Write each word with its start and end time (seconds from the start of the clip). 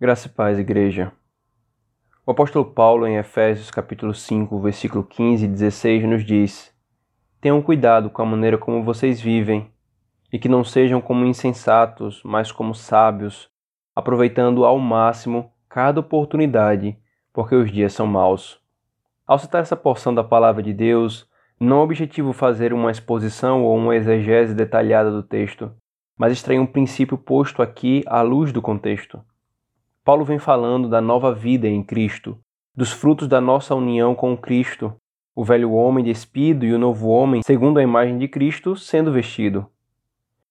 Graça 0.00 0.28
e 0.28 0.30
paz, 0.30 0.56
igreja. 0.60 1.10
O 2.24 2.30
apóstolo 2.30 2.64
Paulo, 2.64 3.04
em 3.04 3.16
Efésios 3.16 3.68
capítulo 3.68 4.14
5, 4.14 4.60
versículo 4.60 5.02
15 5.02 5.44
e 5.44 5.48
16, 5.48 6.04
nos 6.04 6.24
diz: 6.24 6.72
Tenham 7.40 7.60
cuidado 7.60 8.08
com 8.08 8.22
a 8.22 8.24
maneira 8.24 8.56
como 8.56 8.84
vocês 8.84 9.20
vivem, 9.20 9.68
e 10.32 10.38
que 10.38 10.48
não 10.48 10.62
sejam 10.62 11.00
como 11.00 11.26
insensatos, 11.26 12.22
mas 12.24 12.52
como 12.52 12.76
sábios, 12.76 13.50
aproveitando 13.92 14.64
ao 14.64 14.78
máximo 14.78 15.50
cada 15.68 15.98
oportunidade, 15.98 16.96
porque 17.32 17.56
os 17.56 17.68
dias 17.68 17.92
são 17.92 18.06
maus. 18.06 18.60
Ao 19.26 19.36
citar 19.36 19.62
essa 19.62 19.74
porção 19.74 20.14
da 20.14 20.22
palavra 20.22 20.62
de 20.62 20.72
Deus, 20.72 21.28
não 21.58 21.80
objetivo 21.80 22.32
fazer 22.32 22.72
uma 22.72 22.92
exposição 22.92 23.64
ou 23.64 23.76
uma 23.76 23.96
exegese 23.96 24.54
detalhada 24.54 25.10
do 25.10 25.24
texto, 25.24 25.72
mas 26.16 26.30
extrair 26.32 26.60
um 26.60 26.66
princípio 26.66 27.18
posto 27.18 27.60
aqui 27.60 28.04
à 28.06 28.22
luz 28.22 28.52
do 28.52 28.62
contexto. 28.62 29.20
Paulo 30.08 30.24
vem 30.24 30.38
falando 30.38 30.88
da 30.88 31.02
nova 31.02 31.34
vida 31.34 31.68
em 31.68 31.82
Cristo, 31.82 32.38
dos 32.74 32.90
frutos 32.90 33.28
da 33.28 33.42
nossa 33.42 33.74
união 33.74 34.14
com 34.14 34.34
Cristo, 34.38 34.94
o 35.36 35.44
velho 35.44 35.72
homem 35.72 36.02
despido 36.02 36.64
e 36.64 36.72
o 36.72 36.78
novo 36.78 37.08
homem, 37.08 37.42
segundo 37.42 37.76
a 37.76 37.82
imagem 37.82 38.16
de 38.16 38.26
Cristo, 38.26 38.74
sendo 38.74 39.12
vestido. 39.12 39.66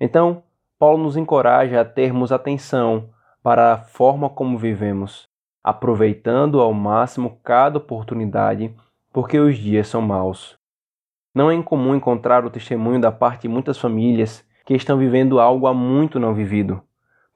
Então, 0.00 0.42
Paulo 0.78 1.02
nos 1.02 1.18
encoraja 1.18 1.82
a 1.82 1.84
termos 1.84 2.32
atenção 2.32 3.10
para 3.42 3.74
a 3.74 3.76
forma 3.76 4.30
como 4.30 4.56
vivemos, 4.56 5.28
aproveitando 5.62 6.58
ao 6.58 6.72
máximo 6.72 7.38
cada 7.44 7.76
oportunidade, 7.76 8.74
porque 9.12 9.38
os 9.38 9.58
dias 9.58 9.86
são 9.86 10.00
maus. 10.00 10.56
Não 11.34 11.50
é 11.50 11.54
incomum 11.54 11.94
encontrar 11.94 12.46
o 12.46 12.50
testemunho 12.50 13.02
da 13.02 13.12
parte 13.12 13.42
de 13.42 13.48
muitas 13.48 13.76
famílias 13.76 14.42
que 14.64 14.72
estão 14.72 14.96
vivendo 14.96 15.38
algo 15.38 15.66
há 15.66 15.74
muito 15.74 16.18
não 16.18 16.32
vivido, 16.32 16.80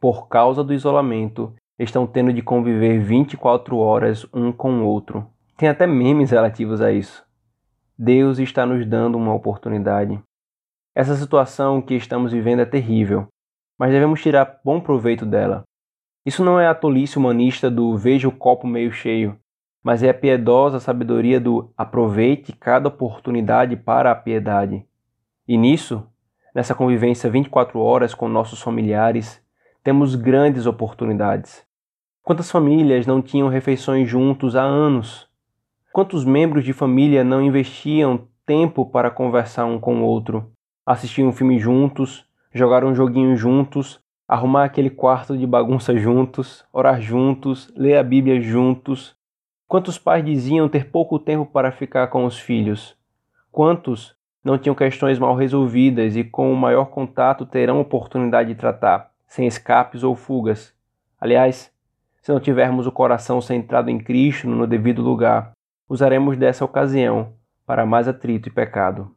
por 0.00 0.28
causa 0.28 0.64
do 0.64 0.72
isolamento 0.72 1.54
estão 1.78 2.06
tendo 2.06 2.32
de 2.32 2.42
conviver 2.42 2.98
24 2.98 3.76
horas 3.78 4.26
um 4.32 4.50
com 4.50 4.80
o 4.80 4.86
outro. 4.86 5.26
Tem 5.56 5.68
até 5.68 5.86
memes 5.86 6.30
relativos 6.30 6.80
a 6.80 6.92
isso. 6.92 7.24
Deus 7.98 8.38
está 8.38 8.66
nos 8.66 8.86
dando 8.86 9.16
uma 9.16 9.34
oportunidade. 9.34 10.20
Essa 10.94 11.14
situação 11.14 11.80
que 11.80 11.94
estamos 11.94 12.32
vivendo 12.32 12.60
é 12.60 12.66
terrível, 12.66 13.28
mas 13.78 13.90
devemos 13.90 14.22
tirar 14.22 14.60
bom 14.64 14.80
proveito 14.80 15.26
dela. 15.26 15.62
Isso 16.24 16.42
não 16.42 16.58
é 16.58 16.66
a 16.66 16.74
tolice 16.74 17.18
humanista 17.18 17.70
do 17.70 17.96
veja 17.96 18.28
o 18.28 18.32
copo 18.32 18.66
meio 18.66 18.90
cheio, 18.90 19.38
mas 19.82 20.02
é 20.02 20.10
a 20.10 20.14
piedosa 20.14 20.80
sabedoria 20.80 21.40
do 21.40 21.72
aproveite 21.76 22.52
cada 22.52 22.88
oportunidade 22.88 23.76
para 23.76 24.10
a 24.10 24.16
piedade. 24.16 24.84
E 25.46 25.56
nisso, 25.56 26.04
nessa 26.54 26.74
convivência 26.74 27.30
24 27.30 27.78
horas 27.78 28.12
com 28.12 28.28
nossos 28.28 28.60
familiares, 28.60 29.40
temos 29.86 30.16
grandes 30.16 30.66
oportunidades. 30.66 31.64
Quantas 32.24 32.50
famílias 32.50 33.06
não 33.06 33.22
tinham 33.22 33.46
refeições 33.46 34.08
juntos 34.08 34.56
há 34.56 34.62
anos? 34.64 35.28
Quantos 35.92 36.24
membros 36.24 36.64
de 36.64 36.72
família 36.72 37.22
não 37.22 37.40
investiam 37.40 38.26
tempo 38.44 38.84
para 38.84 39.12
conversar 39.12 39.64
um 39.64 39.78
com 39.78 40.00
o 40.00 40.04
outro, 40.04 40.50
assistir 40.84 41.22
um 41.22 41.30
filme 41.30 41.60
juntos, 41.60 42.26
jogar 42.52 42.84
um 42.84 42.96
joguinho 42.96 43.36
juntos, 43.36 44.00
arrumar 44.26 44.64
aquele 44.64 44.90
quarto 44.90 45.38
de 45.38 45.46
bagunça 45.46 45.96
juntos, 45.96 46.64
orar 46.72 47.00
juntos, 47.00 47.72
ler 47.76 47.96
a 47.96 48.02
Bíblia 48.02 48.40
juntos? 48.40 49.14
Quantos 49.68 49.96
pais 49.96 50.24
diziam 50.24 50.68
ter 50.68 50.90
pouco 50.90 51.16
tempo 51.16 51.46
para 51.46 51.70
ficar 51.70 52.08
com 52.08 52.24
os 52.24 52.36
filhos? 52.36 52.96
Quantos 53.52 54.16
não 54.42 54.58
tinham 54.58 54.74
questões 54.74 55.16
mal 55.16 55.36
resolvidas 55.36 56.16
e 56.16 56.24
com 56.24 56.52
o 56.52 56.56
maior 56.56 56.86
contato 56.86 57.46
terão 57.46 57.78
oportunidade 57.78 58.48
de 58.48 58.56
tratar, 58.56 59.14
sem 59.26 59.46
escapes 59.46 60.02
ou 60.02 60.14
fugas? 60.14 60.74
Aliás, 61.20 61.72
se 62.20 62.32
não 62.32 62.40
tivermos 62.40 62.86
o 62.86 62.92
coração 62.92 63.40
centrado 63.40 63.88
em 63.88 63.98
Cristo 63.98 64.48
no 64.48 64.66
devido 64.66 65.02
lugar, 65.02 65.52
usaremos 65.88 66.36
dessa 66.36 66.64
ocasião 66.64 67.34
para 67.64 67.86
mais 67.86 68.08
atrito 68.08 68.48
e 68.48 68.52
pecado. 68.52 69.14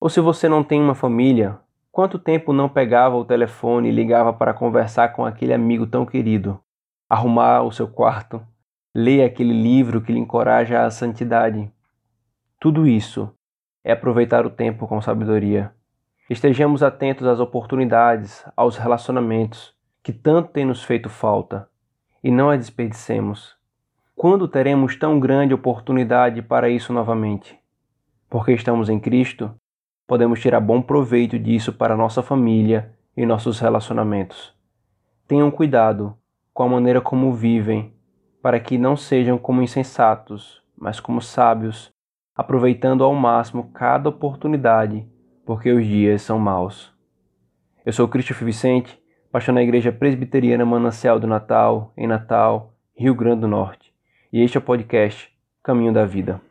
Ou 0.00 0.08
se 0.08 0.20
você 0.20 0.48
não 0.48 0.62
tem 0.62 0.80
uma 0.80 0.94
família, 0.94 1.58
quanto 1.90 2.18
tempo 2.18 2.52
não 2.52 2.68
pegava 2.68 3.16
o 3.16 3.24
telefone 3.24 3.88
e 3.88 3.92
ligava 3.92 4.32
para 4.32 4.54
conversar 4.54 5.08
com 5.14 5.24
aquele 5.24 5.54
amigo 5.54 5.86
tão 5.86 6.04
querido, 6.04 6.60
arrumar 7.08 7.62
o 7.62 7.72
seu 7.72 7.88
quarto, 7.88 8.40
ler 8.94 9.24
aquele 9.24 9.52
livro 9.52 10.00
que 10.00 10.12
lhe 10.12 10.18
encoraja 10.18 10.84
à 10.84 10.90
santidade? 10.90 11.72
Tudo 12.60 12.86
isso 12.86 13.32
é 13.84 13.92
aproveitar 13.92 14.46
o 14.46 14.50
tempo 14.50 14.86
com 14.86 15.00
sabedoria. 15.00 15.72
Estejamos 16.28 16.82
atentos 16.82 17.24
às 17.24 17.38
oportunidades, 17.38 18.44
aos 18.56 18.76
relacionamentos 18.76 19.72
que 20.02 20.12
tanto 20.12 20.50
têm 20.50 20.64
nos 20.64 20.82
feito 20.82 21.08
falta 21.08 21.68
e 22.22 22.32
não 22.32 22.50
a 22.50 22.56
desperdicemos. 22.56 23.54
Quando 24.16 24.48
teremos 24.48 24.96
tão 24.96 25.20
grande 25.20 25.54
oportunidade 25.54 26.42
para 26.42 26.68
isso 26.68 26.92
novamente? 26.92 27.56
Porque 28.28 28.52
estamos 28.52 28.88
em 28.88 28.98
Cristo, 28.98 29.54
podemos 30.04 30.40
tirar 30.40 30.58
bom 30.58 30.82
proveito 30.82 31.38
disso 31.38 31.72
para 31.72 31.96
nossa 31.96 32.24
família 32.24 32.92
e 33.16 33.24
nossos 33.24 33.60
relacionamentos. 33.60 34.52
Tenham 35.28 35.48
cuidado 35.48 36.18
com 36.52 36.64
a 36.64 36.68
maneira 36.68 37.00
como 37.00 37.32
vivem, 37.32 37.94
para 38.42 38.58
que 38.58 38.76
não 38.76 38.96
sejam 38.96 39.38
como 39.38 39.62
insensatos, 39.62 40.60
mas 40.76 40.98
como 40.98 41.22
sábios, 41.22 41.92
aproveitando 42.34 43.04
ao 43.04 43.14
máximo 43.14 43.70
cada 43.72 44.08
oportunidade, 44.08 45.06
porque 45.46 45.70
os 45.72 45.86
dias 45.86 46.20
são 46.20 46.38
maus. 46.38 46.92
Eu 47.86 47.92
sou 47.92 48.08
Cristo 48.08 48.34
Vicente 48.44 49.00
pastor 49.30 49.54
na 49.54 49.62
Igreja 49.62 49.92
Presbiteriana 49.92 50.64
Manancial 50.64 51.20
do 51.20 51.26
Natal, 51.26 51.92
em 51.94 52.06
Natal, 52.06 52.74
Rio 52.96 53.14
Grande 53.14 53.42
do 53.42 53.48
Norte. 53.48 53.92
E 54.32 54.40
este 54.40 54.56
é 54.56 54.60
o 54.60 54.62
podcast 54.62 55.30
Caminho 55.62 55.92
da 55.92 56.06
Vida. 56.06 56.40